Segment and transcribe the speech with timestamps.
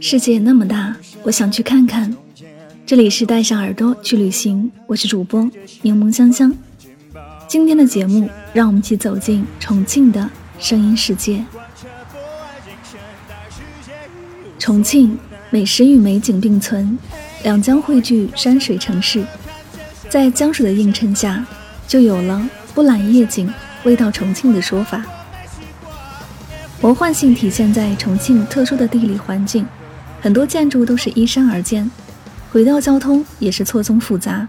[0.00, 2.14] 世界那么大，我想去看看。
[2.86, 5.48] 这里是带上耳朵去旅行，我是主播
[5.82, 6.54] 柠檬香香。
[7.48, 11.44] 今天的节目，让我们一起走进重庆的声音世界。
[14.58, 15.18] 重庆
[15.50, 16.98] 美食与美景并存，
[17.42, 19.24] 两江汇聚山水城市，
[20.08, 21.44] 在江水的映衬下，
[21.86, 23.52] 就有了“不揽夜景，
[23.84, 25.04] 未到重庆”的说法。
[26.84, 29.66] 魔幻性体现在重庆特殊的地理环境，
[30.20, 31.90] 很多建筑都是依山而建，
[32.52, 34.46] 轨道交通也是错综复杂。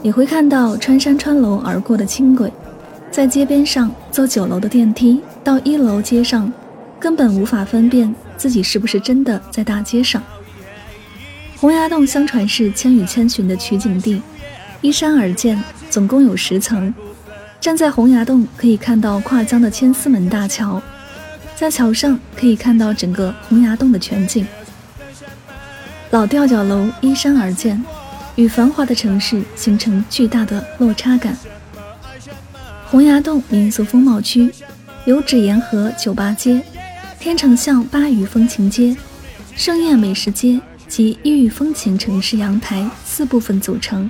[0.00, 2.50] 你会看到穿山穿楼而过的轻轨，
[3.10, 6.50] 在街边上坐九楼的电梯到一楼街上，
[6.98, 10.22] 根本无法分辨自己是不是真的在大街上。
[11.58, 14.22] 洪崖洞相传是《千与千寻》的取景地，
[14.80, 16.94] 依山而建，总共有十层。
[17.60, 20.80] 站在洪崖洞可以看到跨江的千厮门大桥。
[21.60, 24.46] 在桥上可以看到整个洪崖洞的全景。
[26.10, 27.84] 老吊脚楼依山而建，
[28.34, 31.36] 与繁华的城市形成巨大的落差感。
[32.86, 34.50] 洪崖洞民俗风貌区
[35.04, 36.62] 由纸岩河酒吧街、
[37.18, 38.96] 天成巷巴渝风情街、
[39.54, 44.08] 盛宴美食街及异域风情城市阳台四部分组成，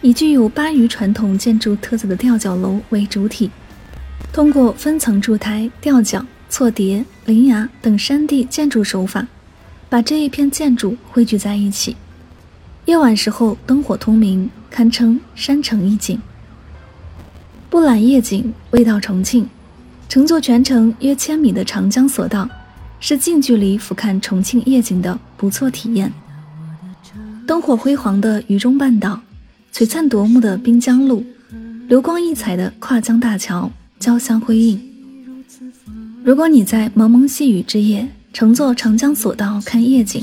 [0.00, 3.50] 以具有巴渝传统建筑特色的吊脚楼为主体，
[4.32, 6.24] 通过分层筑台、吊脚。
[6.48, 9.26] 错叠、临崖等山地建筑手法，
[9.88, 11.96] 把这一片建筑汇聚在一起。
[12.86, 16.18] 夜晚时候灯火通明，堪称山城一景。
[17.68, 19.46] 不揽夜景，味道重庆。
[20.08, 22.48] 乘坐全程约千米的长江索道，
[22.98, 26.10] 是近距离俯瞰重庆夜景的不错体验。
[27.46, 29.20] 灯火辉煌的渝中半岛，
[29.70, 31.22] 璀璨夺目的滨江路，
[31.88, 34.87] 流光溢彩的跨江大桥，交相辉映。
[36.24, 40.22] 如果你在蒙蒙细雨之夜乘坐长江索道看夜景，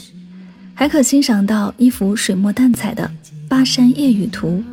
[0.74, 3.10] 还可欣赏到一幅水墨淡彩的
[3.48, 4.64] 《巴山夜雨图》。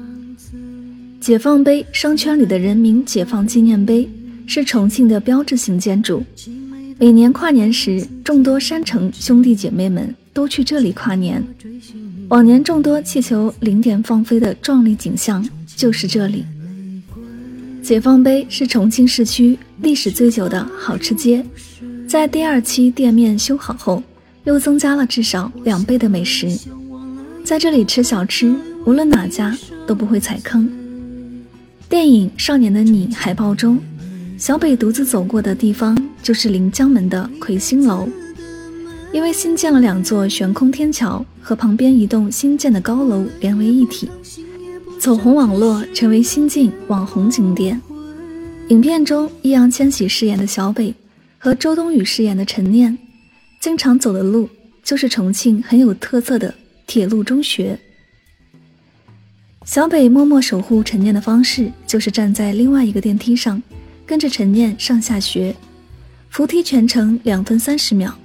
[1.20, 4.08] 解放碑商圈里的人民解放纪念碑
[4.46, 6.22] 是重庆的标志性建筑，
[6.98, 11.42] 每年跨年时，众多山城兄弟姐妹们都去这里跨年。
[12.28, 15.46] 往年众多气球零点放飞的壮丽景象
[15.76, 16.44] 就是这里。
[17.82, 21.44] 解放碑是重庆市区历史最久的好吃街，
[22.06, 24.00] 在第二期店面修好后，
[24.44, 26.48] 又增加了至少两倍的美食。
[27.42, 28.54] 在这里吃小吃，
[28.86, 30.70] 无论哪家都不会踩坑。
[31.88, 33.80] 电影《少年的你》海报中，
[34.38, 38.08] 小北独自走过的地方就是临江门的魁星楼，
[39.12, 44.08] 因为新建了两座悬空天桥，和旁边一栋新建的高楼连为一体。
[45.02, 47.82] 走红网络成为新晋网红景点。
[48.68, 50.94] 影片中，易烊千玺饰演的小北
[51.38, 52.96] 和周冬雨饰演的陈念，
[53.60, 54.48] 经常走的路
[54.84, 56.54] 就是重庆很有特色的
[56.86, 57.76] 铁路中学。
[59.64, 63.60] 小北默默守护陈念的方式，就是站在另外一个电梯上，
[64.06, 65.52] 跟着陈念上下学。
[66.30, 68.16] 扶梯全程两分三十秒。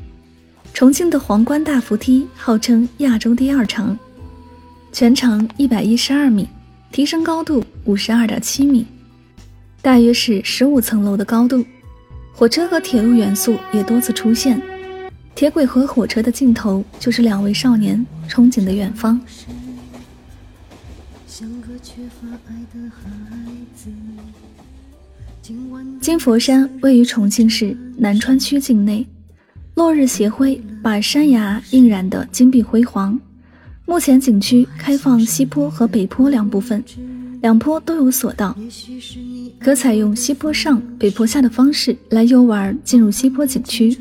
[0.76, 3.98] 重庆的皇冠大扶梯号称亚洲第二长，
[4.92, 6.48] 全长一百一十二米。
[6.92, 8.86] 提升高度五十二点七米，
[9.82, 11.64] 大约是十五层楼的高度。
[12.34, 14.62] 火车和铁路元素也多次出现，
[15.34, 19.20] 铁轨和火车的尽头就是两位少年憧憬的远方。
[26.02, 29.06] 金佛山位于重庆市南川区境内，
[29.76, 33.20] 落日斜晖把山崖映染得金碧辉煌。
[33.88, 36.84] 目前景区开放西坡和北坡两部分，
[37.42, 38.54] 两坡都有索道，
[39.60, 43.98] 可采用西坡上、北坡下的方式来游玩进入西坡景区。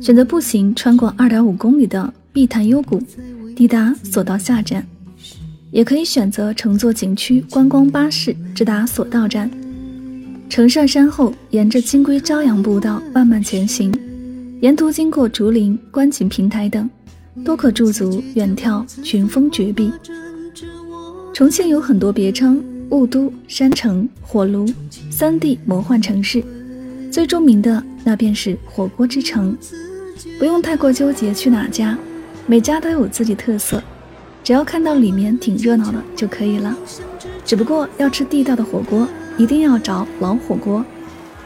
[0.00, 2.98] 选择步行穿过2.5公里的碧潭幽谷，
[3.54, 4.82] 抵达索道下站；
[5.70, 9.50] 也可以选择乘坐景区观光巴士直达索道站。
[10.48, 13.92] 乘上山后，沿着金龟朝阳步道慢慢前行，
[14.62, 16.88] 沿途经过竹林、观景平台等。
[17.44, 19.92] 都可驻足远眺群峰绝壁。
[21.32, 24.66] 重庆有很多别称：雾都、山城、火炉
[25.10, 26.42] 三 D 魔幻城市。
[27.10, 29.56] 最著名的那便是火锅之城。
[30.38, 31.96] 不用太过纠结去哪家，
[32.46, 33.82] 每家都有自己特色，
[34.44, 36.76] 只要看到里面挺热闹的就可以了。
[37.44, 39.08] 只不过要吃地道的火锅，
[39.38, 40.84] 一定要找老火锅。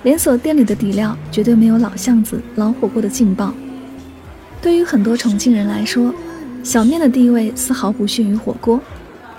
[0.02, 3.54] 连锁店里的底料绝对没有老巷子老火锅的劲爆。
[4.64, 6.10] 对于很多重庆人来说，
[6.62, 8.80] 小面的地位丝毫不逊于火锅。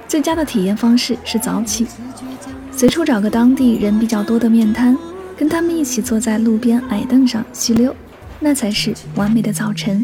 [0.07, 1.88] 最佳的体验方式是早起，
[2.72, 4.95] 随处找个当地人比较多的面摊，
[5.36, 7.92] 跟他们一起坐在路边矮凳上吸溜，
[8.39, 10.00] 那才是完美的早晨。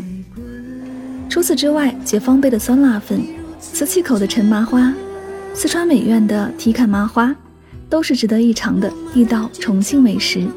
[1.29, 3.23] 除此之外，解放碑的酸辣粉、
[3.59, 4.91] 磁器口的陈麻花、
[5.53, 7.35] 四川美院的提砍麻花，
[7.87, 10.47] 都是值得一尝的地道重庆美食。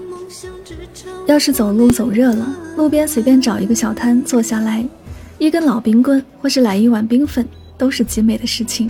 [1.26, 4.86] 要是走路走热了，路边随便找一个小摊坐下来，
[5.38, 7.48] 一根老冰棍或是来一碗冰粉，
[7.78, 8.88] 都是极美的事情。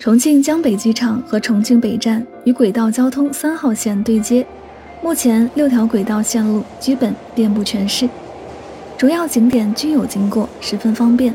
[0.00, 4.46] 重庆江北机场和重庆北站与轨道交通三号线对接。
[5.00, 8.08] 目前六条轨道线路基本遍布全市，
[8.96, 11.32] 主要景点均有经过，十分方便。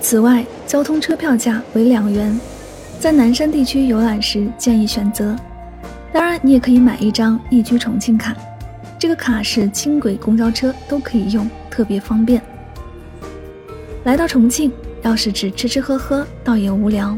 [0.00, 2.38] 此外，交通车票价为两元，
[2.98, 5.36] 在南山地区游览时建议选择。
[6.12, 8.34] 当然，你也可以买一张易居重庆卡，
[8.98, 12.40] 这个卡是轻轨、公交车都可以用，特别方便。
[14.04, 14.72] 来到重庆，
[15.02, 17.16] 要是只吃吃喝喝，倒也无聊，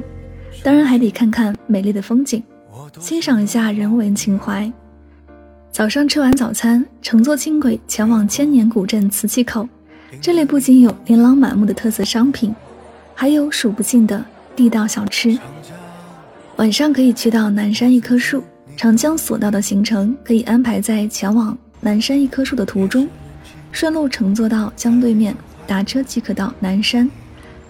[0.64, 2.42] 当然还得看看美丽的风景，
[2.98, 4.70] 欣赏一下人文情怀。
[5.72, 9.66] 早上吃完早餐，乘坐轻轨前往千年古镇磁器口。
[10.20, 12.54] 这里不仅有琳琅满目的特色商品，
[13.14, 14.22] 还有数不尽的
[14.54, 15.38] 地道小吃。
[16.56, 18.44] 晚上可以去到南山一棵树。
[18.76, 23.08] 长江索道的行程可以安排在前往南山一棵树的途中，
[23.70, 25.34] 顺路乘坐到江对面，
[25.66, 27.10] 打车即可到南山。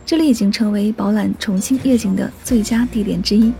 [0.05, 3.53] 这里已经成为饱览重庆夜景的最佳地点之一。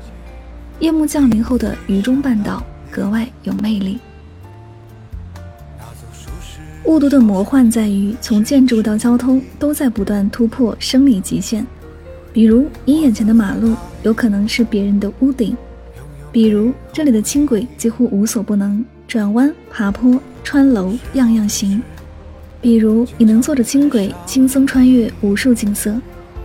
[0.81, 2.61] 夜幕降临后的渝中半岛
[2.91, 4.01] 格外有魅力。
[6.85, 11.65] 雾都的魔幻在于，从建筑到交通都在不断突破生理极限。
[12.33, 15.55] 比如，你眼前的马路有可能是别人的屋顶；
[16.33, 21.81] 比如，这里的轻轨几乎无所不能，转弯、爬坡、穿楼，样样行；
[22.61, 25.95] 比如，你能坐着轻轨轻松穿越无数景色，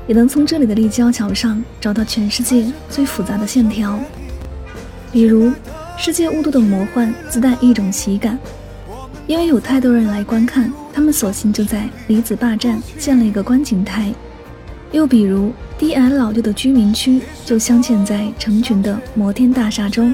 [0.05, 3.97] 也能从这里的立交桥上找到全世界最复杂的线条；
[5.11, 5.51] 比如，
[5.97, 8.37] 世界雾都的魔幻自带一种喜感。
[9.27, 14.13] 因为有太多人来观看，他们索性就在李子坝站建了一个观景台。
[14.93, 20.13] 又比如，低矮老旧的居民区就镶嵌在成群的摩天大厦中；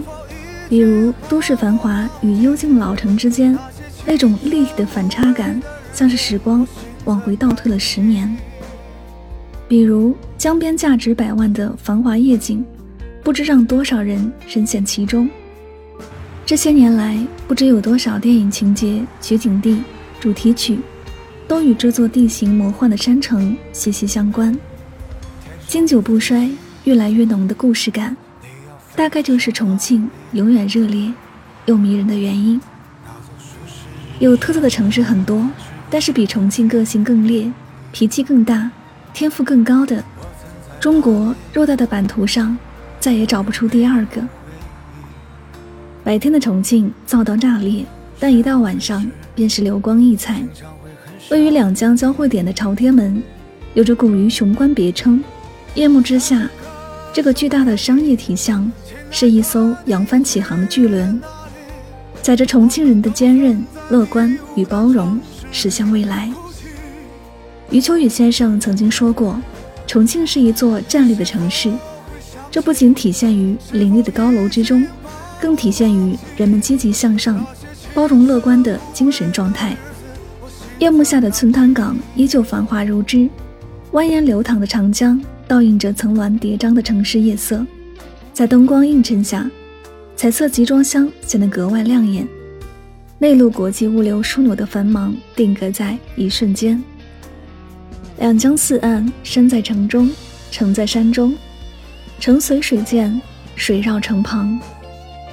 [0.68, 3.58] 比如，都市繁华与幽静老城之间
[4.04, 5.62] 那种立体的反差感，
[5.94, 6.68] 像是时光
[7.06, 8.28] 往回倒退了十年；
[9.68, 12.66] 比如，江边价值百万的繁华夜景，
[13.24, 15.30] 不知让多少人深陷其中。
[16.46, 19.82] 这些年来，不知有多少电影情节、取景地、
[20.20, 20.78] 主题曲，
[21.48, 24.54] 都与这座地形魔幻的山城息息相关。
[25.68, 26.52] 经久不衰、
[26.84, 28.16] 越来越浓的故事感，
[28.94, 31.14] 大概就是重庆永远热烈
[31.66, 32.60] 又迷人的原因。
[34.20, 35.50] 有特色的城市很多，
[35.90, 37.50] 但是比重庆个性更烈、
[37.94, 38.70] 脾气更大、
[39.14, 40.04] 天赋更高的，
[40.78, 42.58] 中国偌大的版图上，
[43.00, 44.22] 再也找不出第二个。
[46.04, 47.86] 白天的重庆燥到炸裂，
[48.20, 50.44] 但一到晚上便是流光溢彩。
[51.30, 53.24] 位于两江交汇点的朝天门，
[53.74, 55.24] 有着古鱼雄关别称。
[55.76, 56.50] 夜幕之下，
[57.14, 58.70] 这个巨大的商业体象
[59.10, 61.22] 是一艘扬帆起航的巨轮，
[62.22, 65.18] 载着重庆人的坚韧、乐观与包容
[65.54, 66.30] 驶向未来。
[67.72, 69.42] 余秋雨先生曾经说过
[69.88, 71.72] ：“重庆是一座站立的城市。”
[72.52, 74.86] 这不仅体现于林立的高楼之中。
[75.44, 77.46] 更体现于人们积极向上、
[77.94, 79.76] 包容乐观的精神状态。
[80.80, 83.30] 夜幕下的寸滩港依旧繁华如织，
[83.92, 87.66] 蜿蜒流淌的长江倒映着层峦叠嶂的城市夜色，
[88.32, 89.52] 在灯光映衬下，
[90.16, 92.26] 彩色集装箱显得格外亮眼。
[93.20, 96.82] 内陆国际物流枢纽的繁忙定格在一瞬间。
[98.18, 100.10] 两江四岸，山在城中，
[100.52, 101.36] 城在山中，
[102.22, 103.22] 城随水建，
[103.58, 104.58] 水绕城旁。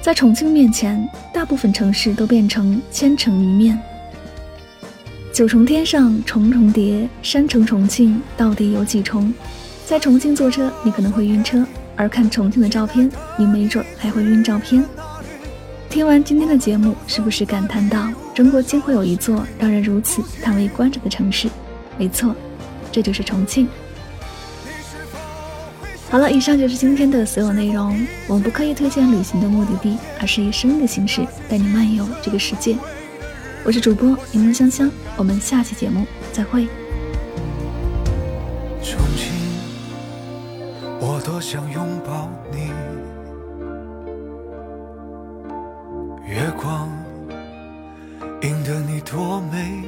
[0.01, 3.79] 在重庆面前，大部分城市都变成千城一面。
[5.31, 9.31] 九重天上重重叠，山城重庆到底有几重？
[9.85, 11.63] 在重庆坐车，你可能会晕车；
[11.95, 14.83] 而看重庆的照片，你没准还会晕照片。
[15.87, 21.47] 听完今天的节目，是不是感叹到中国竟会有一座让人如此叹为观止的城市？
[21.99, 22.35] 没错，
[22.91, 23.67] 这就是重庆。
[26.11, 28.05] 好了，以上就是今天的所有内容。
[28.27, 32.75] 我们不刻意推荐旅行的目的地，而是以声音的形式带你漫游这个世界。
[33.63, 36.67] 我是主播柠檬香香，我们下期节目再会。
[38.83, 39.31] 重庆，
[40.99, 42.71] 我多想拥抱你。
[46.27, 46.89] 月光
[48.41, 49.81] 映得你多美。